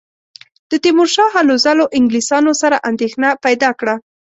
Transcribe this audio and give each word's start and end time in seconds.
د 0.69 0.71
تیمورشاه 0.83 1.33
هلو 1.35 1.55
ځلو 1.65 1.85
انګلیسیانو 1.97 2.51
سره 2.61 2.77
اندېښنه 2.89 3.29
پیدا 3.45 3.69
کړه. 3.79 3.95